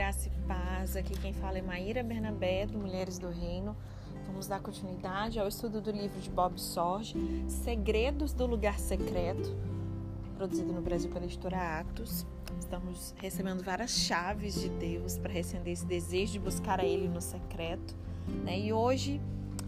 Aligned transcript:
graça 0.00 0.28
e 0.28 0.48
paz. 0.48 0.96
Aqui 0.96 1.12
quem 1.20 1.34
fala 1.34 1.58
é 1.58 1.60
Maíra 1.60 2.02
Bernabé, 2.02 2.64
do 2.64 2.78
Mulheres 2.78 3.18
do 3.18 3.28
Reino. 3.28 3.76
Vamos 4.26 4.46
dar 4.46 4.58
continuidade 4.58 5.38
ao 5.38 5.46
estudo 5.46 5.78
do 5.78 5.90
livro 5.90 6.18
de 6.22 6.30
Bob 6.30 6.58
Sorge, 6.58 7.14
Segredos 7.46 8.32
do 8.32 8.46
Lugar 8.46 8.78
Secreto, 8.78 9.54
produzido 10.38 10.72
no 10.72 10.80
Brasil 10.80 11.10
pela 11.10 11.26
editora 11.26 11.80
Atos. 11.80 12.26
Estamos 12.58 13.14
recebendo 13.18 13.62
várias 13.62 13.90
chaves 13.90 14.58
de 14.58 14.70
Deus 14.70 15.18
para 15.18 15.34
recender 15.34 15.74
esse 15.74 15.84
desejo 15.84 16.32
de 16.32 16.38
buscar 16.38 16.80
a 16.80 16.84
Ele 16.86 17.06
no 17.06 17.20
secreto. 17.20 17.94
Né? 18.42 18.58
E 18.58 18.72
hoje 18.72 19.20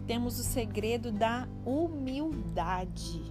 temos 0.07 0.39
o 0.39 0.43
segredo 0.43 1.11
da 1.11 1.47
humildade 1.63 3.21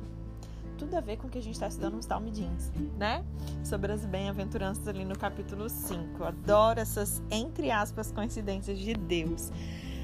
tudo 0.83 0.97
a 0.97 1.01
ver 1.01 1.17
com 1.17 1.29
o 1.29 1.31
que 1.31 1.39
a 1.39 1.43
gente 1.43 1.55
está 1.55 1.69
estudando 1.69 1.95
nos 1.95 2.07
Talmudins, 2.07 2.73
né? 2.99 3.25
Sobre 3.63 3.93
as 3.93 4.05
bem-aventuranças 4.05 4.87
ali 4.89 5.05
no 5.05 5.17
capítulo 5.17 5.69
5. 5.69 6.19
Eu 6.19 6.27
adoro 6.27 6.81
essas, 6.81 7.23
entre 7.31 7.71
aspas, 7.71 8.11
coincidências 8.11 8.81
de 8.81 8.93
Deus. 8.93 9.53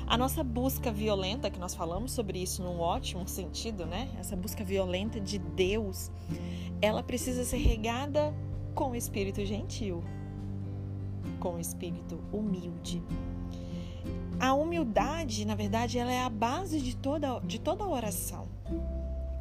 A 0.07 0.17
nossa 0.17 0.45
busca 0.45 0.93
violenta, 0.93 1.51
que 1.51 1.59
nós 1.59 1.75
falamos 1.75 2.13
sobre 2.13 2.41
isso 2.41 2.63
num 2.63 2.79
ótimo 2.79 3.27
sentido, 3.27 3.85
né? 3.87 4.09
Essa 4.21 4.37
busca 4.37 4.63
violenta 4.63 5.21
de 5.21 5.41
Deus, 5.41 6.13
ela 6.81 7.03
precisa 7.03 7.45
ser 7.45 7.59
regada 7.59 8.33
com 8.73 8.93
o 8.93 8.95
espírito 8.95 9.45
gentil, 9.45 10.05
com 11.41 11.57
o 11.57 11.59
espírito 11.59 12.21
humilde. 12.33 13.03
A 14.39 14.55
humildade, 14.55 15.45
na 15.45 15.57
verdade, 15.57 15.99
ela 15.99 16.13
é 16.13 16.23
a 16.23 16.31
base 16.31 16.81
de 16.81 16.97
toda, 16.97 17.41
de 17.41 17.59
toda 17.59 17.85
oração. 17.85 18.48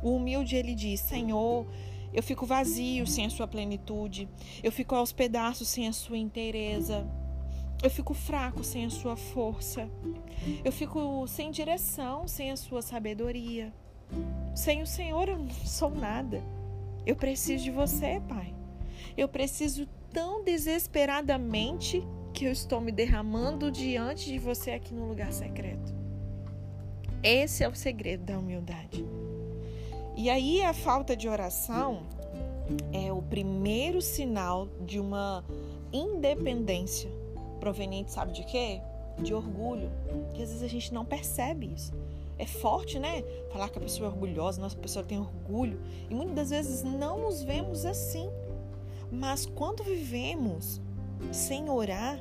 O 0.08 0.16
humilde 0.16 0.56
ele 0.56 0.74
diz: 0.74 1.02
Senhor, 1.02 1.68
eu 2.14 2.24
fico 2.24 2.46
vazio 2.46 3.06
sem 3.06 3.26
a 3.26 3.30
sua 3.30 3.46
plenitude, 3.46 4.30
eu 4.64 4.72
fico 4.72 4.96
aos 4.96 5.12
pedaços 5.12 5.68
sem 5.68 5.86
a 5.86 5.91
sua 5.91 6.18
inteireza, 6.18 7.05
eu 7.84 7.90
fico 7.90 8.14
fraco 8.14 8.64
sem 8.64 8.86
a 8.86 8.90
sua 8.90 9.18
força, 9.18 9.90
eu 10.64 10.72
fico 10.72 11.27
sem 11.27 11.52
direção 11.52 12.26
sem 12.26 12.52
a 12.52 12.55
sua 12.55 12.82
sabedoria. 12.82 13.74
Sem 14.55 14.82
o 14.82 14.88
Senhor 14.88 15.27
eu 15.27 15.38
não 15.38 15.49
sou 15.49 15.90
nada. 15.90 16.42
Eu 17.05 17.16
preciso 17.16 17.66
de 17.66 17.71
você, 17.71 18.21
Pai. 18.30 18.55
Eu 19.18 19.27
preciso 19.27 19.86
tão 20.14 20.44
desesperadamente 20.44 22.02
que 22.34 22.46
eu 22.46 22.52
estou 22.52 22.80
me 22.80 22.94
derramando 22.94 23.70
diante 23.70 24.32
de 24.32 24.40
você 24.40 24.71
aqui 24.71 24.94
no 24.94 25.05
lugar 25.05 25.34
secreto. 25.34 25.94
Esse 27.21 27.64
é 27.64 27.68
o 27.68 27.76
segredo 27.76 28.24
da 28.24 28.40
humildade. 28.40 29.05
E 30.18 30.32
aí 30.32 30.63
a 30.63 30.73
falta 30.73 31.15
de 31.15 31.29
oração 31.29 32.01
é 32.91 33.13
o 33.13 33.21
primeiro 33.21 34.01
sinal 34.01 34.68
de 34.84 34.99
uma 34.99 35.46
independência 35.93 37.07
proveniente, 37.59 38.12
sabe 38.12 38.34
de 38.34 38.43
quê? 38.43 38.82
De 39.20 39.32
orgulho. 39.32 39.91
Que 40.34 40.41
às 40.41 40.49
vezes 40.49 40.63
a 40.63 40.68
gente 40.68 40.91
não 40.91 41.05
percebe 41.05 41.71
isso. 41.71 41.93
É 42.40 42.48
forte, 42.48 42.98
né? 42.98 43.21
Falar 43.51 43.70
que 43.70 43.77
a 43.77 43.82
pessoa 43.82 44.09
é 44.09 44.12
orgulhosa, 44.12 44.59
nossa 44.59 44.76
pessoa 44.76 45.05
tem 45.05 45.20
orgulho. 45.20 45.79
E 46.09 46.15
muitas 46.15 46.35
das 46.35 46.49
vezes 46.49 46.84
não 46.84 47.21
nos 47.21 47.43
vemos 47.43 47.85
assim. 47.85 48.27
Mas 49.12 49.46
quando 49.46 49.84
vivemos 49.84 50.81
sem 51.31 51.70
orar, 51.70 52.20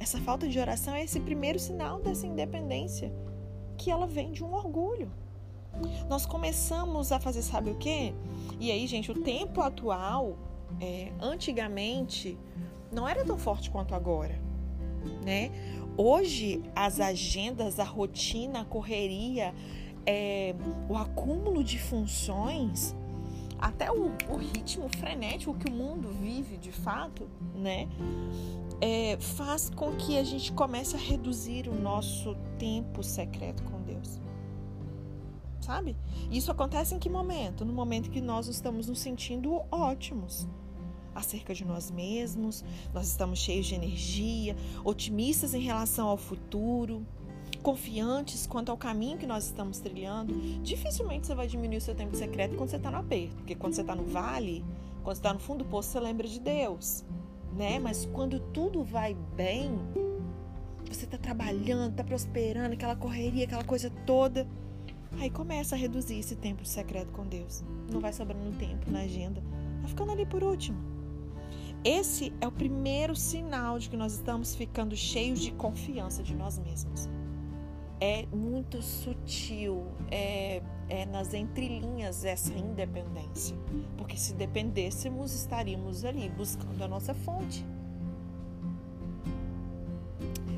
essa 0.00 0.18
falta 0.18 0.48
de 0.48 0.58
oração 0.58 0.94
é 0.94 1.04
esse 1.04 1.20
primeiro 1.20 1.58
sinal 1.58 2.00
dessa 2.00 2.26
independência, 2.26 3.12
que 3.76 3.90
ela 3.90 4.06
vem 4.06 4.32
de 4.32 4.42
um 4.42 4.54
orgulho. 4.54 5.12
Nós 6.08 6.26
começamos 6.26 7.12
a 7.12 7.20
fazer, 7.20 7.42
sabe 7.42 7.70
o 7.70 7.74
quê? 7.76 8.14
E 8.60 8.70
aí, 8.70 8.86
gente, 8.86 9.10
o 9.10 9.22
tempo 9.22 9.60
atual, 9.60 10.36
é, 10.80 11.12
antigamente, 11.20 12.38
não 12.90 13.06
era 13.06 13.24
tão 13.24 13.38
forte 13.38 13.70
quanto 13.70 13.94
agora, 13.94 14.40
né? 15.24 15.50
Hoje, 15.96 16.62
as 16.74 17.00
agendas, 17.00 17.78
a 17.80 17.84
rotina, 17.84 18.60
a 18.60 18.64
correria, 18.64 19.54
é, 20.06 20.54
o 20.88 20.96
acúmulo 20.96 21.62
de 21.62 21.78
funções, 21.78 22.94
até 23.58 23.90
o, 23.90 24.12
o, 24.28 24.36
ritmo 24.36 24.88
frenético 24.88 25.54
que 25.54 25.68
o 25.68 25.72
mundo 25.72 26.08
vive 26.20 26.56
de 26.56 26.70
fato, 26.70 27.28
né? 27.54 27.88
É, 28.80 29.18
faz 29.18 29.68
com 29.70 29.96
que 29.96 30.16
a 30.16 30.22
gente 30.22 30.52
comece 30.52 30.94
a 30.94 30.98
reduzir 30.98 31.68
o 31.68 31.74
nosso 31.74 32.36
tempo 32.58 33.02
secreto 33.02 33.62
com 33.64 33.77
sabe? 35.68 35.94
Isso 36.30 36.50
acontece 36.50 36.94
em 36.94 36.98
que 36.98 37.10
momento? 37.10 37.62
No 37.62 37.74
momento 37.74 38.10
que 38.10 38.22
nós 38.22 38.46
estamos 38.48 38.88
nos 38.88 39.00
sentindo 39.00 39.60
ótimos 39.70 40.48
acerca 41.14 41.52
de 41.52 41.62
nós 41.62 41.90
mesmos, 41.90 42.64
nós 42.94 43.06
estamos 43.06 43.38
cheios 43.38 43.66
de 43.66 43.74
energia, 43.74 44.56
otimistas 44.82 45.52
em 45.52 45.60
relação 45.60 46.08
ao 46.08 46.16
futuro, 46.16 47.06
confiantes 47.62 48.46
quanto 48.46 48.70
ao 48.70 48.78
caminho 48.78 49.18
que 49.18 49.26
nós 49.26 49.44
estamos 49.44 49.78
trilhando. 49.78 50.32
Dificilmente 50.62 51.26
você 51.26 51.34
vai 51.34 51.46
diminuir 51.46 51.76
o 51.76 51.82
seu 51.82 51.94
tempo 51.94 52.16
secreto 52.16 52.56
quando 52.56 52.70
você 52.70 52.76
está 52.76 52.90
no 52.90 52.96
aperto, 52.96 53.36
porque 53.36 53.54
quando 53.54 53.74
você 53.74 53.82
está 53.82 53.94
no 53.94 54.04
vale, 54.04 54.64
quando 55.02 55.16
você 55.16 55.20
está 55.20 55.34
no 55.34 55.40
fundo 55.40 55.64
do 55.64 55.68
poço, 55.68 55.90
você 55.90 56.00
lembra 56.00 56.26
de 56.26 56.40
Deus, 56.40 57.04
né? 57.54 57.78
Mas 57.78 58.06
quando 58.06 58.40
tudo 58.40 58.82
vai 58.82 59.14
bem, 59.36 59.78
você 60.90 61.04
está 61.04 61.18
trabalhando, 61.18 61.90
está 61.90 62.04
prosperando, 62.04 62.72
aquela 62.72 62.96
correria, 62.96 63.44
aquela 63.44 63.64
coisa 63.64 63.90
toda 64.06 64.48
Aí 65.18 65.30
começa 65.30 65.74
a 65.74 65.78
reduzir 65.78 66.18
esse 66.18 66.36
tempo 66.36 66.62
de 66.62 66.68
secreto 66.68 67.12
com 67.12 67.26
Deus. 67.26 67.64
Não 67.90 68.00
vai 68.00 68.12
sobrando 68.12 68.56
tempo 68.58 68.90
na 68.90 69.00
agenda. 69.00 69.42
Vai 69.80 69.88
ficando 69.88 70.12
ali 70.12 70.26
por 70.26 70.42
último. 70.42 70.78
Esse 71.84 72.32
é 72.40 72.46
o 72.46 72.52
primeiro 72.52 73.14
sinal 73.14 73.78
de 73.78 73.88
que 73.88 73.96
nós 73.96 74.12
estamos 74.12 74.54
ficando 74.54 74.96
cheios 74.96 75.40
de 75.40 75.52
confiança 75.52 76.22
de 76.22 76.34
nós 76.34 76.58
mesmos. 76.58 77.08
É 78.00 78.26
muito 78.26 78.82
sutil, 78.82 79.86
é, 80.10 80.62
é 80.88 81.06
nas 81.06 81.34
entrelinhas 81.34 82.24
essa 82.24 82.52
independência. 82.52 83.56
Porque 83.96 84.16
se 84.16 84.34
dependêssemos, 84.34 85.34
estaríamos 85.34 86.04
ali 86.04 86.28
buscando 86.28 86.82
a 86.82 86.88
nossa 86.88 87.14
fonte. 87.14 87.64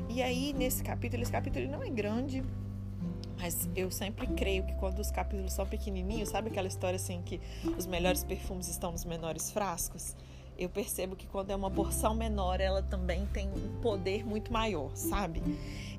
E 0.09 0.21
aí, 0.21 0.53
nesse 0.53 0.83
capítulo, 0.83 1.23
esse 1.23 1.31
capítulo 1.31 1.67
não 1.69 1.81
é 1.81 1.89
grande, 1.89 2.43
mas 3.41 3.67
eu 3.75 3.89
sempre 3.89 4.27
creio 4.27 4.63
que 4.63 4.73
quando 4.75 4.99
os 4.99 5.09
capítulos 5.09 5.53
são 5.53 5.65
pequenininhos, 5.65 6.29
sabe 6.29 6.49
aquela 6.49 6.67
história 6.67 6.95
assim 6.95 7.23
que 7.23 7.41
os 7.75 7.87
melhores 7.87 8.23
perfumes 8.23 8.67
estão 8.67 8.91
nos 8.91 9.03
menores 9.03 9.49
frascos? 9.49 10.15
Eu 10.55 10.69
percebo 10.69 11.15
que 11.15 11.25
quando 11.25 11.49
é 11.49 11.55
uma 11.55 11.71
porção 11.71 12.13
menor, 12.13 12.61
ela 12.61 12.83
também 12.83 13.25
tem 13.33 13.49
um 13.49 13.81
poder 13.81 14.23
muito 14.23 14.53
maior, 14.53 14.95
sabe? 14.95 15.41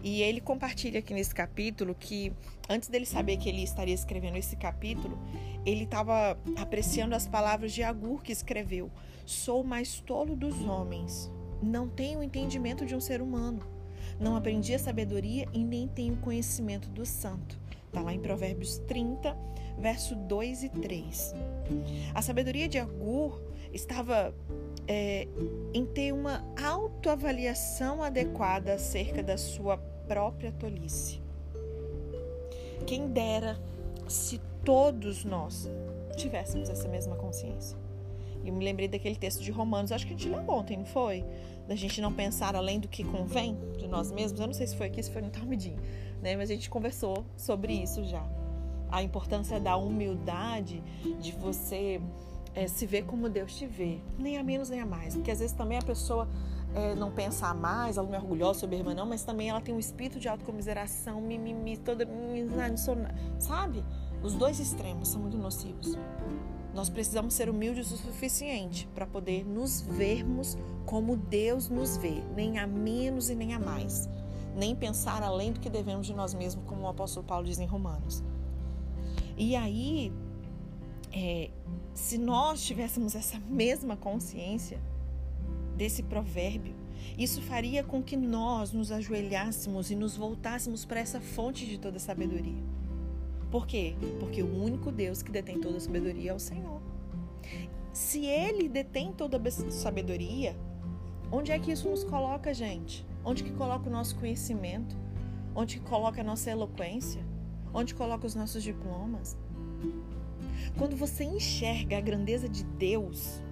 E 0.05 0.23
ele 0.23 0.41
compartilha 0.41 1.01
aqui 1.01 1.13
nesse 1.13 1.35
capítulo 1.35 1.97
que 1.97 2.33
antes 2.69 2.89
dele 2.89 3.05
saber 3.05 3.39
que 3.39 3.49
ele 3.49 3.65
estaria 3.65 3.95
escrevendo 3.95 4.37
esse 4.37 4.55
capítulo, 4.55 5.19
ele 5.67 5.83
estava 5.83 6.39
apreciando 6.57 7.17
as 7.17 7.27
palavras 7.27 7.73
de 7.73 7.83
Agur 7.83 8.23
que 8.23 8.31
escreveu: 8.31 8.89
Sou 9.27 9.63
o 9.63 9.67
mais 9.67 9.99
tolo 9.99 10.37
dos 10.37 10.61
homens, 10.65 11.29
não 11.61 11.89
tenho 11.89 12.23
entendimento 12.23 12.87
de 12.87 12.95
um 12.95 13.01
ser 13.01 13.21
humano. 13.21 13.72
Não 14.23 14.37
aprendi 14.37 14.73
a 14.73 14.79
sabedoria 14.79 15.49
e 15.53 15.65
nem 15.65 15.89
tenho 15.89 16.17
conhecimento 16.19 16.89
do 16.89 17.05
santo. 17.05 17.59
Está 17.89 18.01
lá 18.01 18.15
em 18.15 18.21
Provérbios 18.21 18.79
30, 18.87 19.37
verso 19.79 20.15
2 20.15 20.63
e 20.63 20.69
3. 20.69 21.35
A 22.15 22.23
sabedoria 22.23 22.69
de 22.69 22.79
Agur 22.79 23.43
estava 23.73 24.33
é, 24.87 25.27
em 25.75 25.85
ter 25.85 26.13
uma 26.13 26.45
autoavaliação 26.63 28.01
adequada 28.01 28.75
acerca 28.75 29.25
da 29.25 29.37
sua 29.37 29.77
própria 30.07 30.53
tolice. 30.53 31.21
Quem 32.87 33.09
dera 33.09 33.59
se 34.07 34.41
todos 34.65 35.25
nós 35.25 35.69
tivéssemos 36.17 36.69
essa 36.69 36.87
mesma 36.87 37.17
consciência. 37.17 37.82
E 38.45 38.51
me 38.51 38.65
lembrei 38.65 38.89
daquele 38.89 39.17
texto 39.17 39.43
de 39.43 39.51
Romanos, 39.51 39.93
acho 39.93 40.07
que 40.07 40.15
a 40.15 40.17
gente 40.17 40.29
leu 40.29 40.43
ontem, 40.49 40.77
não 40.77 40.85
foi? 40.85 41.25
Da 41.69 41.75
gente 41.75 42.01
não 42.01 42.13
pensar 42.13 42.57
além 42.57 42.81
do 42.81 42.89
que 42.89 43.05
convém 43.05 43.57
de 43.79 43.87
nós 43.87 44.11
mesmos. 44.11 44.41
Eu 44.41 44.47
não 44.47 44.55
sei 44.55 44.67
se 44.67 44.77
foi 44.77 44.87
aqui, 44.87 45.03
se 45.03 45.11
foi 45.11 45.23
no 45.23 45.31
Talmudinho, 45.31 45.79
né? 46.21 46.37
Mas 46.37 46.51
a 46.51 46.55
gente 46.55 46.69
conversou 46.69 47.25
sobre 47.37 47.73
isso 47.73 48.05
já. 48.05 48.25
A 48.91 49.03
importância 49.03 49.59
da 49.59 49.77
humildade, 49.77 50.83
de 51.21 51.33
você 51.33 52.01
é, 52.55 52.67
se 52.67 52.87
ver 52.87 53.05
como 53.05 53.29
Deus 53.29 53.57
te 53.57 53.67
vê, 53.67 53.99
nem 54.19 54.37
a 54.39 54.43
menos 54.43 54.69
nem 54.69 54.81
a 54.81 54.87
mais. 54.87 55.15
Porque 55.15 55.31
às 55.31 55.39
vezes 55.39 55.55
também 55.55 55.79
a 55.79 55.83
pessoa 55.83 56.29
é, 56.75 56.95
não 56.95 57.11
pensa 57.11 57.47
a 57.47 57.55
mais, 57.55 57.97
ela 57.97 58.07
não 58.07 58.15
é 58.15 58.19
orgulhosa 58.19 58.61
sobre 58.61 58.77
a 58.77 58.79
irmã, 58.79 58.95
não, 58.95 59.07
mas 59.07 59.23
também 59.23 59.49
ela 59.49 59.61
tem 59.61 59.75
um 59.75 59.79
espírito 59.79 60.19
de 60.19 60.29
autocomiseração, 60.29 61.21
mimimi, 61.21 61.77
toda. 61.77 62.07
Sabe? 63.39 63.85
Os 64.23 64.35
dois 64.35 64.61
extremos 64.61 65.09
são 65.09 65.21
muito 65.21 65.37
nocivos. 65.37 65.97
Nós 66.75 66.89
precisamos 66.89 67.35
ser 67.35 67.49
humildes 67.51 67.91
o 67.91 67.97
suficiente 67.97 68.89
para 68.95 69.07
poder 69.07 69.45
nos 69.45 69.83
vermos 69.83 70.57
como 70.87 71.17
Deus 71.17 71.69
nos 71.69 71.97
vê, 71.97 72.23
nem 72.35 72.59
a 72.59 72.67
menos 72.67 73.29
e 73.29 73.35
nem 73.35 73.55
a 73.55 73.59
mais, 73.59 74.09
nem 74.57 74.75
pensar 74.75 75.23
além 75.23 75.53
do 75.53 75.61
que 75.61 75.69
devemos 75.69 76.07
de 76.07 76.15
nós 76.15 76.33
mesmos, 76.33 76.65
como 76.67 76.83
o 76.83 76.89
apóstolo 76.89 77.27
Paulo 77.27 77.47
diz 77.47 77.59
em 77.59 77.67
Romanos. 77.67 78.23
E 79.37 79.55
aí, 79.55 80.13
é, 81.13 81.51
se 81.95 82.17
nós 82.17 82.63
tivéssemos 82.65 83.15
essa 83.15 83.39
mesma 83.41 83.97
consciência 83.97 84.81
desse 85.77 86.03
provérbio, 86.03 86.75
Isso 87.19 87.43
faria 87.43 87.83
com 87.83 88.03
que 88.03 88.17
nós 88.17 88.73
nos 88.73 88.91
ajoelhássemos 88.91 89.91
e 89.91 89.97
nos 89.97 90.17
voltássemos 90.17 90.85
para 90.85 91.01
essa 91.01 91.21
fonte 91.21 91.67
de 91.67 91.79
toda 91.79 91.99
sabedoria. 91.99 92.63
Por 93.53 93.67
quê? 93.67 93.95
Porque 94.19 94.43
o 94.43 94.65
único 94.65 94.91
Deus 94.91 95.23
que 95.23 95.31
detém 95.31 95.61
toda 95.61 95.77
a 95.77 95.81
sabedoria 95.81 96.31
é 96.31 96.35
o 96.35 96.39
Senhor. 96.39 96.81
Se 97.93 98.25
Ele 98.25 98.67
detém 98.67 99.13
toda 99.13 99.37
a 99.37 99.51
sabedoria, 99.71 100.57
onde 101.31 101.53
é 101.53 101.59
que 101.59 101.71
isso 101.71 101.87
nos 101.87 102.03
coloca, 102.03 102.55
gente? 102.55 103.07
Onde 103.23 103.45
que 103.45 103.53
coloca 103.53 103.91
o 103.91 103.93
nosso 103.93 104.17
conhecimento? 104.17 104.97
Onde 105.55 105.79
que 105.79 105.85
coloca 105.85 106.23
a 106.23 106.25
nossa 106.25 106.51
eloquência? 106.51 107.23
Onde 107.75 107.95
coloca 107.95 108.27
os 108.27 108.35
nossos 108.35 108.63
diplomas? 108.63 109.37
Quando 110.79 110.97
você 110.97 111.23
enxerga 111.23 111.99
a 111.99 112.01
grandeza 112.01 112.49
de 112.49 112.65
Deus 112.65 113.43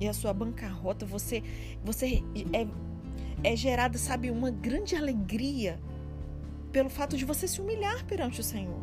e 0.00 0.08
a 0.08 0.14
sua 0.14 0.32
bancarrota, 0.32 1.04
você, 1.04 1.42
você 1.84 2.22
é, 2.54 2.66
é 3.44 3.54
gerada, 3.54 3.98
sabe, 3.98 4.30
uma 4.30 4.50
grande 4.50 4.96
alegria 4.96 5.78
pelo 6.72 6.88
fato 6.88 7.16
de 7.16 7.24
você 7.24 7.46
se 7.46 7.60
humilhar 7.60 8.04
perante 8.06 8.40
o 8.40 8.44
Senhor. 8.44 8.80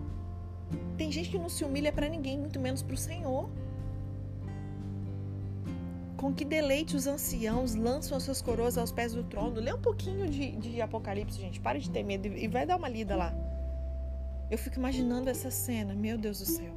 Tem 0.98 1.12
gente 1.12 1.30
que 1.30 1.40
não 1.40 1.50
se 1.50 1.64
humilha 1.66 1.92
para 1.92 2.08
ninguém, 2.08 2.38
muito 2.38 2.60
menos 2.60 2.84
para 2.84 2.94
o 2.94 2.98
Senhor. 2.98 3.50
Com 6.16 6.34
que 6.34 6.46
deleite 6.46 6.96
os 6.96 7.08
anciãos 7.08 7.74
lançam 7.74 8.18
as 8.18 8.24
suas 8.24 8.42
coroas 8.42 8.78
aos 8.78 8.92
pés 8.92 9.14
do 9.14 9.24
trono. 9.24 9.60
Lê 9.60 9.74
um 9.74 9.82
pouquinho 9.82 10.30
de, 10.30 10.52
de 10.58 10.82
Apocalipse, 10.82 11.40
gente. 11.40 11.60
Pare 11.60 11.80
de 11.80 11.90
ter 11.90 12.04
medo 12.04 12.28
e 12.28 12.48
vai 12.48 12.66
dar 12.66 12.78
uma 12.78 12.90
lida 12.90 13.16
lá. 13.16 13.34
Eu 14.52 14.58
fico 14.58 14.78
imaginando 14.78 15.30
essa 15.30 15.50
cena, 15.50 15.94
meu 15.94 16.18
Deus 16.18 16.40
do 16.40 16.46
céu. 16.46 16.76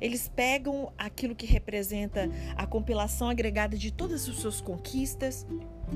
Eles 0.00 0.28
pegam 0.28 0.92
aquilo 0.96 1.34
que 1.34 1.46
representa 1.46 2.28
a 2.56 2.66
compilação 2.66 3.28
agregada 3.28 3.76
de 3.76 3.92
todas 3.92 4.28
as 4.28 4.36
suas 4.36 4.60
conquistas 4.60 5.46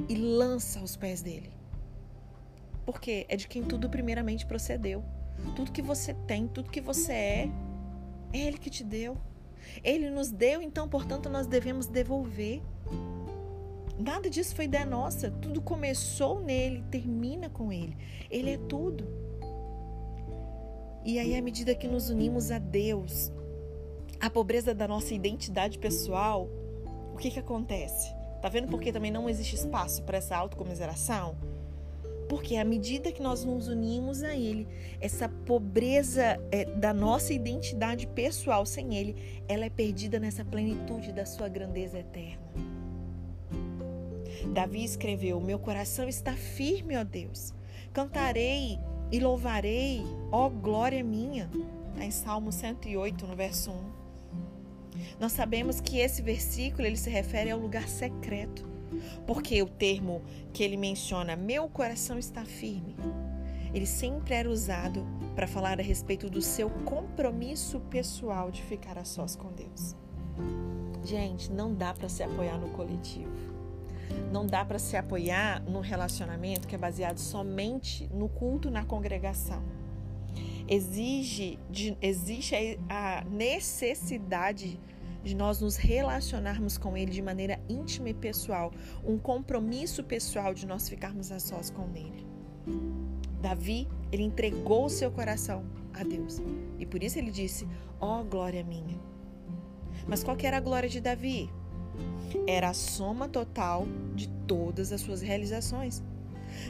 e 0.08 0.14
lançam 0.14 0.82
aos 0.82 0.96
pés 0.96 1.22
dele. 1.22 1.55
Porque 2.86 3.26
é 3.28 3.36
de 3.36 3.48
quem 3.48 3.62
tudo 3.62 3.90
primeiramente 3.90 4.46
procedeu. 4.46 5.04
Tudo 5.54 5.72
que 5.72 5.82
você 5.82 6.14
tem, 6.26 6.46
tudo 6.46 6.70
que 6.70 6.80
você 6.80 7.12
é, 7.12 7.50
é 8.32 8.38
ele 8.38 8.58
que 8.58 8.70
te 8.70 8.84
deu. 8.84 9.18
Ele 9.82 10.08
nos 10.08 10.30
deu, 10.30 10.62
então, 10.62 10.88
portanto, 10.88 11.28
nós 11.28 11.46
devemos 11.46 11.86
devolver. 11.86 12.62
Nada 13.98 14.30
disso 14.30 14.54
foi 14.54 14.66
ideia 14.66 14.86
nossa. 14.86 15.30
Tudo 15.30 15.60
começou 15.60 16.40
nele, 16.40 16.84
termina 16.90 17.50
com 17.50 17.72
ele. 17.72 17.96
Ele 18.30 18.52
é 18.52 18.58
tudo. 18.58 19.04
E 21.04 21.18
aí, 21.18 21.36
à 21.36 21.42
medida 21.42 21.74
que 21.74 21.88
nos 21.88 22.08
unimos 22.08 22.50
a 22.50 22.58
Deus, 22.58 23.32
a 24.20 24.30
pobreza 24.30 24.74
da 24.74 24.88
nossa 24.88 25.14
identidade 25.14 25.78
pessoal, 25.78 26.48
o 27.12 27.16
que 27.16 27.30
que 27.30 27.38
acontece? 27.38 28.14
Tá 28.42 28.48
vendo 28.48 28.68
por 28.68 28.80
que 28.80 28.92
também 28.92 29.10
não 29.10 29.28
existe 29.28 29.56
espaço 29.56 30.02
para 30.02 30.18
essa 30.18 30.36
autocomiseração? 30.36 31.36
Porque 32.28 32.56
à 32.56 32.64
medida 32.64 33.12
que 33.12 33.22
nós 33.22 33.44
nos 33.44 33.68
unimos 33.68 34.22
a 34.22 34.34
Ele, 34.34 34.66
essa 35.00 35.28
pobreza 35.28 36.40
é, 36.50 36.64
da 36.64 36.92
nossa 36.92 37.32
identidade 37.32 38.06
pessoal 38.08 38.66
sem 38.66 38.96
Ele, 38.96 39.42
ela 39.48 39.64
é 39.64 39.70
perdida 39.70 40.18
nessa 40.18 40.44
plenitude 40.44 41.12
da 41.12 41.24
sua 41.24 41.48
grandeza 41.48 41.98
eterna. 41.98 42.46
Davi 44.52 44.84
escreveu: 44.84 45.40
Meu 45.40 45.58
coração 45.58 46.08
está 46.08 46.32
firme, 46.32 46.96
ó 46.96 47.04
Deus. 47.04 47.54
Cantarei 47.92 48.78
e 49.10 49.20
louvarei, 49.20 50.02
ó 50.30 50.48
glória 50.48 51.02
minha. 51.02 51.50
Está 51.92 52.04
em 52.04 52.10
Salmo 52.10 52.52
108, 52.52 53.26
no 53.26 53.36
verso 53.36 53.70
1. 53.70 53.96
Nós 55.18 55.32
sabemos 55.32 55.80
que 55.80 55.98
esse 55.98 56.20
versículo 56.22 56.86
ele 56.86 56.96
se 56.96 57.08
refere 57.08 57.50
ao 57.50 57.58
lugar 57.58 57.88
secreto, 57.88 58.66
porque 59.26 59.62
o 59.62 59.66
termo 59.66 60.22
que 60.52 60.62
ele 60.62 60.76
menciona, 60.76 61.36
meu 61.36 61.68
coração 61.68 62.18
está 62.18 62.44
firme, 62.44 62.96
ele 63.74 63.86
sempre 63.86 64.34
era 64.34 64.50
usado 64.50 65.06
para 65.34 65.46
falar 65.46 65.78
a 65.78 65.82
respeito 65.82 66.30
do 66.30 66.40
seu 66.40 66.70
compromisso 66.70 67.80
pessoal 67.80 68.50
de 68.50 68.62
ficar 68.62 68.96
a 68.96 69.04
sós 69.04 69.36
com 69.36 69.52
Deus. 69.52 69.94
Gente, 71.04 71.52
não 71.52 71.74
dá 71.74 71.92
para 71.92 72.08
se 72.08 72.22
apoiar 72.22 72.58
no 72.58 72.70
coletivo. 72.70 73.30
Não 74.32 74.46
dá 74.46 74.64
para 74.64 74.78
se 74.78 74.96
apoiar 74.96 75.62
num 75.62 75.80
relacionamento 75.80 76.66
que 76.66 76.74
é 76.74 76.78
baseado 76.78 77.18
somente 77.18 78.08
no 78.12 78.28
culto 78.28 78.70
na 78.70 78.84
congregação. 78.84 79.62
Exige, 80.68 81.58
de, 81.70 81.96
existe 82.02 82.78
a 82.88 83.24
necessidade 83.30 84.80
de 84.94 84.95
nós 85.34 85.60
nos 85.60 85.76
relacionarmos 85.76 86.78
com 86.78 86.96
Ele 86.96 87.10
de 87.10 87.22
maneira 87.22 87.60
íntima 87.68 88.10
e 88.10 88.14
pessoal, 88.14 88.72
um 89.04 89.18
compromisso 89.18 90.04
pessoal 90.04 90.54
de 90.54 90.66
nós 90.66 90.88
ficarmos 90.88 91.32
a 91.32 91.38
sós 91.38 91.70
com 91.70 91.88
Ele. 91.94 92.26
Davi, 93.40 93.88
ele 94.10 94.22
entregou 94.22 94.86
o 94.86 94.90
seu 94.90 95.10
coração 95.10 95.64
a 95.94 96.02
Deus 96.02 96.40
e 96.78 96.86
por 96.86 97.02
isso 97.02 97.18
ele 97.18 97.30
disse: 97.30 97.66
Ó 98.00 98.20
oh, 98.20 98.24
glória 98.24 98.64
minha. 98.64 98.98
Mas 100.06 100.22
qual 100.22 100.36
era 100.42 100.56
a 100.56 100.60
glória 100.60 100.88
de 100.88 101.00
Davi? 101.00 101.50
Era 102.46 102.70
a 102.70 102.74
soma 102.74 103.28
total 103.28 103.86
de 104.14 104.28
todas 104.46 104.92
as 104.92 105.00
suas 105.00 105.22
realizações. 105.22 106.02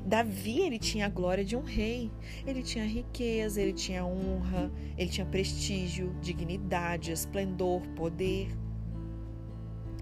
Davi, 0.05 0.61
ele 0.61 0.79
tinha 0.79 1.06
a 1.06 1.09
glória 1.09 1.44
de 1.44 1.56
um 1.56 1.62
rei. 1.62 2.11
Ele 2.47 2.62
tinha 2.62 2.85
riqueza, 2.85 3.61
ele 3.61 3.73
tinha 3.73 4.05
honra, 4.05 4.71
ele 4.97 5.11
tinha 5.11 5.27
prestígio, 5.27 6.15
dignidade, 6.21 7.12
esplendor, 7.12 7.83
poder. 7.97 8.49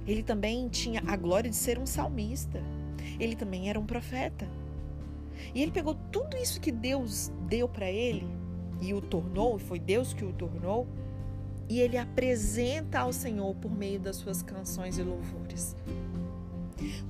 Ele 0.07 0.23
também 0.23 0.69
tinha 0.69 1.03
a 1.07 1.17
glória 1.17 1.51
de 1.51 1.57
ser 1.57 1.79
um 1.79 1.87
salmista. 1.87 2.63
Ele 3.19 3.37
também 3.37 3.69
era 3.69 3.79
um 3.79 3.87
profeta. 3.87 4.49
E 5.55 5.63
ele 5.63 5.71
pegou 5.71 5.95
tudo 6.13 6.37
isso 6.37 6.61
que 6.61 6.71
Deus 6.71 7.33
deu 7.49 7.69
para 7.69 7.91
ele 7.91 8.27
e 8.81 8.93
o 8.93 9.01
tornou, 9.01 9.59
foi 9.59 9.79
Deus 9.79 10.13
que 10.13 10.25
o 10.25 10.33
tornou, 10.33 10.87
e 11.69 11.81
ele 11.81 11.97
apresenta 11.97 13.01
ao 13.01 13.13
Senhor 13.13 13.55
por 13.55 13.71
meio 13.71 13.99
das 13.99 14.17
suas 14.17 14.43
canções 14.43 14.99
e 14.99 15.03
louvores. 15.03 15.75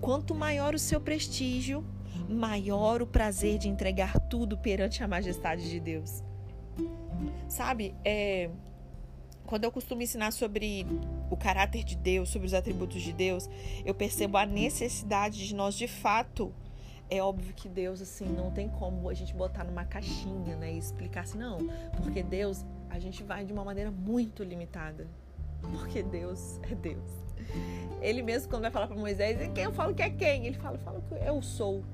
Quanto 0.00 0.34
maior 0.34 0.74
o 0.74 0.78
seu 0.78 1.00
prestígio, 1.00 1.84
maior 2.28 3.02
o 3.02 3.06
prazer 3.06 3.58
de 3.58 3.68
entregar 3.68 4.18
tudo 4.28 4.56
perante 4.56 5.02
a 5.02 5.08
majestade 5.08 5.68
de 5.68 5.80
Deus. 5.80 6.22
Sabe, 7.48 7.94
é, 8.04 8.50
quando 9.46 9.64
eu 9.64 9.72
costumo 9.72 10.02
ensinar 10.02 10.32
sobre 10.32 10.86
o 11.30 11.36
caráter 11.36 11.84
de 11.84 11.96
Deus, 11.96 12.28
sobre 12.28 12.46
os 12.46 12.54
atributos 12.54 13.02
de 13.02 13.12
Deus, 13.12 13.48
eu 13.84 13.94
percebo 13.94 14.36
a 14.36 14.46
necessidade 14.46 15.46
de 15.46 15.54
nós, 15.54 15.74
de 15.74 15.86
fato, 15.86 16.52
é 17.10 17.22
óbvio 17.22 17.52
que 17.54 17.68
Deus, 17.68 18.00
assim, 18.00 18.26
não 18.26 18.50
tem 18.50 18.68
como 18.68 19.08
a 19.08 19.14
gente 19.14 19.34
botar 19.34 19.64
numa 19.64 19.84
caixinha, 19.84 20.56
né, 20.56 20.72
e 20.72 20.78
explicar 20.78 21.22
assim, 21.22 21.38
não, 21.38 21.58
porque 22.02 22.22
Deus, 22.22 22.64
a 22.88 22.98
gente 22.98 23.22
vai 23.22 23.44
de 23.44 23.52
uma 23.52 23.64
maneira 23.64 23.90
muito 23.90 24.42
limitada, 24.42 25.06
porque 25.60 26.02
Deus 26.02 26.58
é 26.70 26.74
Deus. 26.74 27.24
Ele 28.00 28.22
mesmo, 28.22 28.48
quando 28.48 28.62
vai 28.62 28.70
falar 28.70 28.86
para 28.86 28.96
Moisés, 28.96 29.38
quem 29.54 29.64
eu 29.64 29.72
falo 29.72 29.94
que 29.94 30.02
é 30.02 30.10
quem? 30.10 30.46
Ele 30.46 30.56
fala, 30.56 30.78
fala 30.78 31.00
que 31.02 31.14
eu 31.14 31.40
sou. 31.42 31.84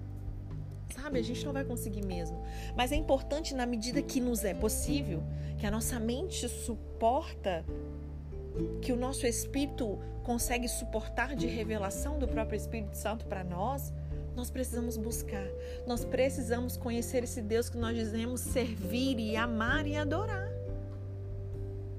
Sabe, 0.95 1.19
a 1.19 1.23
gente 1.23 1.45
não 1.45 1.53
vai 1.53 1.65
conseguir 1.65 2.05
mesmo. 2.05 2.43
Mas 2.77 2.93
é 2.93 2.97
importante, 2.97 3.55
na 3.55 3.67
medida 3.67 4.03
que 4.03 4.21
nos 4.21 4.45
é 4.45 4.55
possível, 4.55 5.23
que 5.59 5.67
a 5.67 5.71
nossa 5.71 5.99
mente 6.01 6.49
suporta, 6.49 7.65
que 8.83 8.93
o 8.93 8.97
nosso 8.97 9.27
espírito 9.27 9.99
consegue 10.23 10.69
suportar 10.69 11.35
de 11.35 11.47
revelação 11.47 12.19
do 12.19 12.27
próprio 12.27 12.57
Espírito 12.57 12.97
Santo 12.97 13.27
para 13.27 13.43
nós, 13.43 13.93
nós 14.35 14.51
precisamos 14.51 14.97
buscar. 14.97 15.47
Nós 15.87 16.05
precisamos 16.05 16.77
conhecer 16.77 17.25
esse 17.25 17.43
Deus 17.43 17.69
que 17.69 17.77
nós 17.77 17.97
dizemos 17.97 18.41
servir 18.41 19.19
e 19.19 19.37
amar 19.37 19.87
e 19.87 19.97
adorar. 19.97 20.49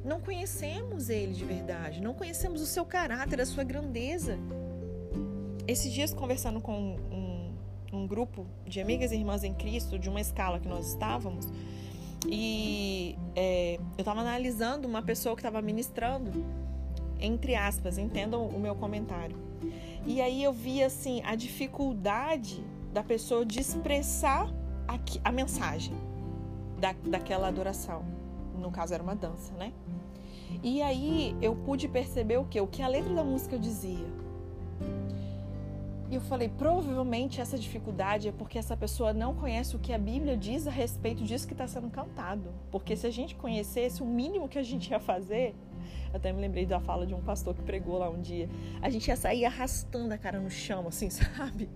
Não 0.04 0.20
conhecemos 0.20 1.10
ele 1.10 1.34
de 1.34 1.46
verdade, 1.46 2.02
não 2.02 2.14
conhecemos 2.14 2.62
o 2.62 2.66
seu 2.66 2.84
caráter, 2.84 3.40
a 3.40 3.46
sua 3.46 3.64
grandeza. 3.64 4.38
Esses 5.68 5.94
dias, 5.94 6.14
conversando 6.14 6.60
com 6.60 6.96
um 7.12 7.21
um 7.92 8.08
grupo 8.08 8.46
de 8.66 8.80
amigas 8.80 9.12
e 9.12 9.16
irmãs 9.16 9.44
em 9.44 9.54
Cristo, 9.54 10.00
de 10.00 10.10
uma 10.10 10.22
escala 10.22 10.60
que 10.60 10.68
nós 10.68 10.88
estávamos, 10.88 11.48
e 12.28 13.18
é, 13.36 13.76
eu 13.98 14.02
estava 14.02 14.22
analisando 14.22 14.88
uma 14.88 15.02
pessoa 15.02 15.36
que 15.36 15.42
estava 15.42 15.62
ministrando, 15.62 16.46
entre 17.20 17.56
aspas, 17.56 17.98
entendam 17.98 18.48
o 18.48 18.60
meu 18.60 18.76
comentário. 18.76 19.38
E 20.06 20.22
aí 20.22 20.44
eu 20.44 20.54
vi 20.54 20.84
assim 20.84 21.22
a 21.24 21.36
dificuldade 21.36 22.64
da 22.94 23.04
pessoa 23.04 23.46
de 23.46 23.60
expressar 23.60 24.52
a, 24.88 25.00
a 25.24 25.32
mensagem 25.32 25.94
da, 26.80 26.94
daquela 27.08 27.48
adoração. 27.48 28.04
No 28.58 28.72
caso 28.72 28.94
era 28.94 29.02
uma 29.02 29.16
dança, 29.16 29.54
né? 29.54 29.72
E 30.62 30.82
aí 30.82 31.36
eu 31.42 31.56
pude 31.56 31.88
perceber 31.88 32.38
o 32.38 32.46
que? 32.46 32.60
O 32.60 32.68
que 32.68 32.82
a 32.82 32.88
letra 32.88 33.14
da 33.14 33.24
música 33.24 33.58
dizia 33.58 34.06
E 36.12 36.16
eu 36.16 36.22
falei, 36.22 36.50
provavelmente 36.50 37.40
essa 37.40 37.58
dificuldade 37.58 38.28
é 38.28 38.34
porque 38.34 38.60
essa 38.60 38.76
pessoa 38.76 39.14
não 39.14 39.34
conhece 39.34 39.78
o 39.78 39.80
que 39.80 39.94
a 39.94 39.98
Bíblia 39.98 40.36
diz 40.36 40.68
a 40.68 40.70
respeito 40.70 41.24
disso 41.24 41.48
que 41.48 41.54
está 41.54 41.66
sendo 41.66 41.90
cantado. 41.90 42.54
Porque 42.70 42.98
se 42.98 43.08
a 43.08 43.10
gente 43.10 43.34
conhecesse, 43.34 44.04
o 44.04 44.06
mínimo 44.06 44.50
que 44.50 44.60
a 44.60 44.64
gente 44.64 44.92
ia 44.92 45.00
fazer. 45.00 45.56
Até 46.14 46.34
me 46.34 46.42
lembrei 46.42 46.66
da 46.66 46.82
fala 46.82 47.08
de 47.08 47.14
um 47.16 47.22
pastor 47.22 47.56
que 47.56 47.62
pregou 47.62 47.98
lá 47.98 48.10
um 48.10 48.20
dia. 48.20 48.50
A 48.82 48.90
gente 48.90 49.08
ia 49.08 49.16
sair 49.16 49.46
arrastando 49.46 50.14
a 50.14 50.18
cara 50.18 50.38
no 50.38 50.50
chão, 50.50 50.86
assim, 50.86 51.08
sabe? 51.10 51.70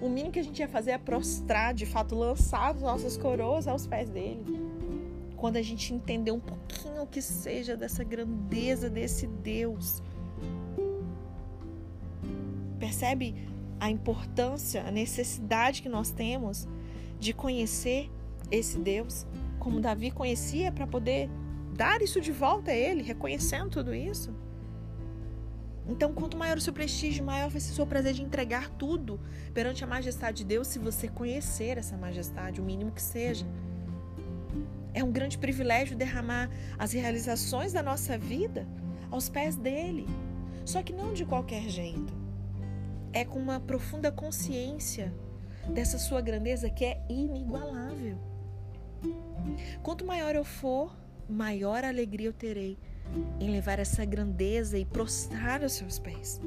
O 0.00 0.08
mínimo 0.08 0.32
que 0.32 0.38
a 0.38 0.42
gente 0.42 0.60
ia 0.60 0.68
fazer 0.68 0.92
é 0.92 0.98
prostrar, 0.98 1.74
de 1.74 1.84
fato, 1.84 2.14
lançar 2.14 2.70
as 2.70 2.80
nossas 2.80 3.18
coroas 3.18 3.68
aos 3.68 3.86
pés 3.86 4.08
dele. 4.08 4.46
Quando 5.36 5.56
a 5.56 5.62
gente 5.62 5.92
entender 5.92 6.30
um 6.30 6.40
pouquinho 6.40 7.02
o 7.02 7.06
que 7.06 7.20
seja 7.20 7.76
dessa 7.76 8.02
grandeza 8.02 8.88
desse 8.88 9.26
Deus. 9.26 10.02
Percebe 12.78 13.52
a 13.80 13.90
importância, 13.90 14.82
a 14.82 14.90
necessidade 14.90 15.82
que 15.82 15.88
nós 15.88 16.10
temos 16.10 16.68
de 17.18 17.32
conhecer 17.32 18.10
esse 18.50 18.78
Deus, 18.78 19.26
como 19.58 19.80
Davi 19.80 20.10
conhecia, 20.10 20.70
para 20.70 20.86
poder 20.86 21.28
dar 21.74 22.02
isso 22.02 22.20
de 22.20 22.32
volta 22.32 22.70
a 22.70 22.74
ele, 22.74 23.02
reconhecendo 23.02 23.70
tudo 23.70 23.94
isso. 23.94 24.32
Então, 25.86 26.14
quanto 26.14 26.36
maior 26.36 26.56
o 26.56 26.60
seu 26.60 26.72
prestígio, 26.72 27.24
maior 27.24 27.50
vai 27.50 27.60
ser 27.60 27.72
o 27.72 27.74
seu 27.74 27.86
prazer 27.86 28.14
de 28.14 28.22
entregar 28.22 28.70
tudo 28.70 29.20
perante 29.52 29.84
a 29.84 29.86
majestade 29.86 30.38
de 30.38 30.44
Deus, 30.44 30.68
se 30.68 30.78
você 30.78 31.08
conhecer 31.08 31.76
essa 31.76 31.96
majestade, 31.96 32.60
o 32.60 32.64
mínimo 32.64 32.90
que 32.90 33.02
seja. 33.02 33.46
É 34.94 35.04
um 35.04 35.10
grande 35.10 35.36
privilégio 35.36 35.96
derramar 35.96 36.48
as 36.78 36.92
realizações 36.92 37.72
da 37.72 37.82
nossa 37.82 38.16
vida 38.16 38.66
aos 39.10 39.28
pés 39.28 39.56
dele, 39.56 40.06
só 40.64 40.82
que 40.82 40.92
não 40.92 41.12
de 41.12 41.26
qualquer 41.26 41.68
jeito. 41.68 42.23
É 43.14 43.24
com 43.24 43.38
uma 43.38 43.60
profunda 43.60 44.10
consciência 44.10 45.14
dessa 45.72 45.98
sua 45.98 46.20
grandeza 46.20 46.68
que 46.68 46.84
é 46.84 47.00
inigualável. 47.08 48.18
Quanto 49.82 50.04
maior 50.04 50.34
eu 50.34 50.44
for, 50.44 50.94
maior 51.28 51.84
alegria 51.84 52.28
eu 52.28 52.32
terei 52.32 52.76
em 53.38 53.50
levar 53.50 53.78
essa 53.78 54.04
grandeza 54.04 54.76
e 54.76 54.84
prostrar 54.84 55.62
aos 55.62 55.74
seus 55.74 55.98
pés. 55.98 56.40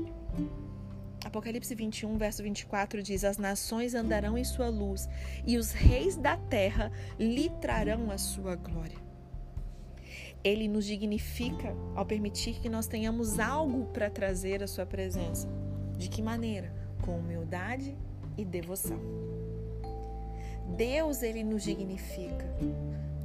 Apocalipse 1.24 1.74
21, 1.74 2.18
verso 2.18 2.44
24 2.44 3.02
diz: 3.02 3.24
As 3.24 3.38
nações 3.38 3.96
andarão 3.96 4.38
em 4.38 4.44
sua 4.44 4.70
luz 4.70 5.08
e 5.46 5.58
os 5.58 5.72
reis 5.72 6.16
da 6.18 6.38
terra 6.38 6.92
lhe 7.18 7.50
trarão 7.62 8.12
a 8.12 8.18
sua 8.18 8.56
glória. 8.56 8.98
Ele 10.44 10.68
nos 10.68 10.86
dignifica 10.86 11.76
ao 11.96 12.06
permitir 12.06 12.60
que 12.60 12.70
nós 12.70 12.88
tenhamos 12.88 13.40
algo 13.40 13.86
para 13.88 14.10
trazer 14.10 14.62
à 14.62 14.68
sua 14.68 14.86
presença. 14.86 15.48
De 15.98 16.10
que 16.10 16.22
maneira? 16.22 16.72
Com 17.04 17.18
humildade 17.18 17.98
e 18.38 18.46
devoção. 18.46 19.00
Deus 20.76 21.24
ele 21.24 21.44
nos 21.44 21.64
dignifica 21.64 22.46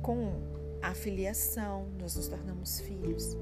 com 0.01 0.33
a 0.81 0.95
filiação, 0.95 1.87
nós 2.01 2.17
nos 2.17 2.29
tornamos 2.29 2.81
filhos. 2.81 3.37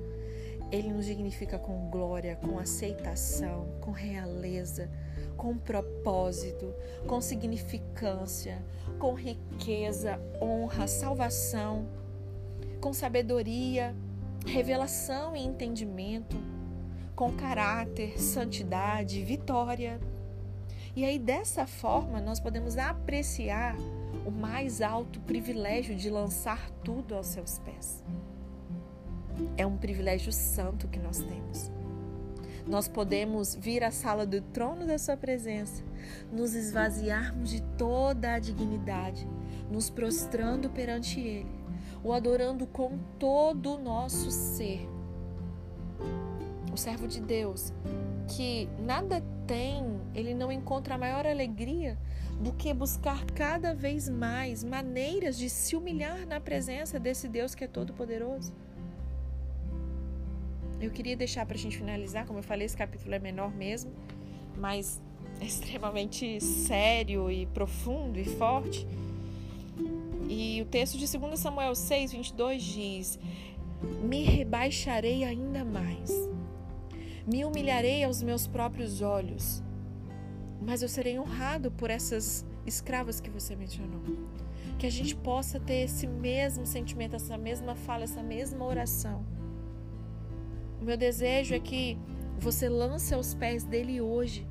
Ele 0.70 0.92
nos 0.92 1.06
dignifica 1.06 1.58
com 1.58 1.90
glória, 1.90 2.36
com 2.36 2.58
aceitação, 2.58 3.66
com 3.80 3.90
realeza, 3.90 4.90
com 5.36 5.56
propósito, 5.56 6.72
com 7.06 7.20
significância, 7.20 8.62
com 8.98 9.14
riqueza, 9.14 10.20
honra, 10.40 10.86
salvação, 10.86 11.88
com 12.80 12.92
sabedoria, 12.92 13.94
revelação 14.46 15.34
e 15.34 15.44
entendimento, 15.44 16.36
com 17.20 17.30
caráter, 17.32 18.18
santidade, 18.18 19.22
vitória. 19.22 20.00
E 20.96 21.04
aí, 21.04 21.18
dessa 21.18 21.66
forma, 21.66 22.18
nós 22.18 22.40
podemos 22.40 22.78
apreciar 22.78 23.76
o 24.24 24.30
mais 24.30 24.80
alto 24.80 25.20
privilégio 25.20 25.94
de 25.94 26.08
lançar 26.08 26.70
tudo 26.82 27.14
aos 27.14 27.26
seus 27.26 27.58
pés. 27.58 28.02
É 29.54 29.66
um 29.66 29.76
privilégio 29.76 30.32
santo 30.32 30.88
que 30.88 30.98
nós 30.98 31.18
temos. 31.18 31.70
Nós 32.66 32.88
podemos 32.88 33.54
vir 33.54 33.84
à 33.84 33.90
sala 33.90 34.24
do 34.24 34.40
trono 34.40 34.86
da 34.86 34.96
Sua 34.96 35.14
presença, 35.14 35.84
nos 36.32 36.54
esvaziarmos 36.54 37.50
de 37.50 37.60
toda 37.76 38.32
a 38.32 38.38
dignidade, 38.38 39.28
nos 39.70 39.90
prostrando 39.90 40.70
perante 40.70 41.20
Ele, 41.20 41.52
o 42.02 42.14
adorando 42.14 42.66
com 42.66 42.98
todo 43.18 43.74
o 43.74 43.78
nosso 43.78 44.30
ser. 44.30 44.88
O 46.72 46.76
servo 46.76 47.08
de 47.08 47.20
Deus, 47.20 47.72
que 48.28 48.68
nada 48.78 49.22
tem, 49.46 49.84
ele 50.14 50.34
não 50.34 50.52
encontra 50.52 50.94
a 50.94 50.98
maior 50.98 51.26
alegria 51.26 51.98
do 52.40 52.52
que 52.52 52.72
buscar 52.72 53.24
cada 53.26 53.74
vez 53.74 54.08
mais 54.08 54.64
maneiras 54.64 55.36
de 55.36 55.50
se 55.50 55.76
humilhar 55.76 56.26
na 56.26 56.40
presença 56.40 56.98
desse 56.98 57.28
Deus 57.28 57.54
que 57.54 57.64
é 57.64 57.66
todo-poderoso. 57.66 58.52
Eu 60.80 60.90
queria 60.90 61.14
deixar 61.14 61.44
para 61.44 61.56
a 61.56 61.58
gente 61.58 61.76
finalizar, 61.76 62.26
como 62.26 62.38
eu 62.38 62.42
falei, 62.42 62.64
esse 62.64 62.76
capítulo 62.76 63.14
é 63.14 63.18
menor 63.18 63.52
mesmo, 63.52 63.92
mas 64.56 65.00
é 65.40 65.44
extremamente 65.44 66.40
sério 66.40 67.30
e 67.30 67.44
profundo 67.46 68.18
e 68.18 68.24
forte. 68.24 68.86
E 70.28 70.62
o 70.62 70.64
texto 70.64 70.96
de 70.96 71.18
2 71.18 71.38
Samuel 71.38 71.74
6, 71.74 72.12
22 72.12 72.62
diz: 72.62 73.18
Me 74.02 74.22
rebaixarei 74.22 75.24
ainda 75.24 75.64
mais, 75.64 75.89
me 77.30 77.44
humilharei 77.44 78.02
aos 78.04 78.22
meus 78.22 78.46
próprios 78.46 79.00
olhos 79.00 79.62
mas 80.60 80.82
eu 80.82 80.88
serei 80.88 81.18
honrado 81.18 81.70
por 81.70 81.90
essas 81.90 82.44
escravas 82.66 83.20
que 83.20 83.30
você 83.30 83.56
mencionou. 83.56 84.00
Que 84.78 84.86
a 84.86 84.90
gente 84.90 85.16
possa 85.16 85.58
ter 85.58 85.84
esse 85.84 86.06
mesmo 86.06 86.66
sentimento, 86.66 87.16
essa 87.16 87.38
mesma 87.38 87.74
fala, 87.74 88.04
essa 88.04 88.22
mesma 88.22 88.64
oração. 88.64 89.24
O 90.80 90.84
meu 90.84 90.96
desejo 90.96 91.54
é 91.54 91.60
que 91.60 91.98
você 92.38 92.68
lance 92.68 93.14
aos 93.14 93.34
pés 93.34 93.64
dele 93.64 94.00
hoje, 94.00 94.46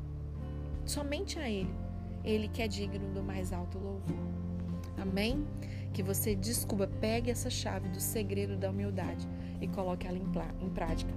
somente 0.85 1.39
a 1.39 1.49
ele, 1.49 1.73
ele 2.23 2.47
que 2.47 2.61
é 2.61 2.67
digno 2.67 3.11
do 3.13 3.23
mais 3.23 3.53
alto 3.53 3.77
louvor. 3.79 4.17
Amém? 4.97 5.47
Que 5.93 6.03
você 6.03 6.35
descubra, 6.35 6.87
pegue 6.87 7.31
essa 7.31 7.49
chave 7.49 7.89
do 7.89 7.99
segredo 7.99 8.57
da 8.57 8.69
humildade 8.69 9.27
e 9.59 9.67
coloque 9.67 10.07
ela 10.07 10.17
em 10.17 10.69
prática, 10.69 11.11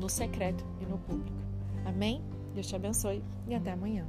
no 0.00 0.08
secreto 0.08 0.64
no 0.86 0.98
público. 0.98 1.36
Amém? 1.84 2.22
Deus 2.54 2.66
te 2.66 2.76
abençoe 2.76 3.22
e 3.48 3.54
até 3.54 3.72
amanhã. 3.72 4.06